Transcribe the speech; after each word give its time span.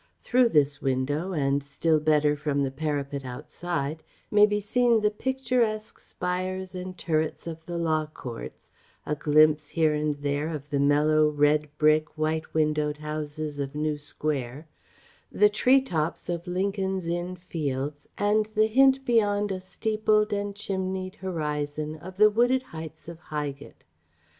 Through 0.23 0.49
this 0.49 0.81
window, 0.81 1.31
and 1.31 1.61
still 1.63 1.99
better 1.99 2.35
from 2.35 2.63
the 2.63 2.71
parapet 2.71 3.23
outside, 3.23 4.01
may 4.31 4.47
be 4.47 4.59
seen 4.59 4.99
the 4.99 5.11
picturesque 5.11 5.99
spires 5.99 6.73
and 6.73 6.97
turrets 6.97 7.45
of 7.45 7.63
the 7.67 7.77
Law 7.77 8.07
Courts, 8.07 8.71
a 9.05 9.13
glimpse 9.13 9.69
here 9.69 9.93
and 9.93 10.15
there 10.15 10.49
of 10.49 10.71
the 10.71 10.79
mellow, 10.79 11.29
red 11.29 11.69
brick, 11.77 12.17
white 12.17 12.51
windowed 12.51 12.97
houses 12.97 13.59
of 13.59 13.75
New 13.75 13.99
Square, 13.99 14.65
the 15.31 15.49
tree 15.49 15.81
tops 15.83 16.29
of 16.29 16.47
Lincoln's 16.47 17.07
Inn 17.07 17.35
Fields, 17.35 18.09
and 18.17 18.47
the 18.55 18.65
hint 18.65 19.05
beyond 19.05 19.51
a 19.51 19.61
steepled 19.61 20.33
and 20.33 20.55
chimneyed 20.55 21.13
horizon 21.17 21.95
of 21.97 22.17
the 22.17 22.31
wooded 22.31 22.63
heights 22.63 23.07
of 23.07 23.19
Highgate. 23.19 23.83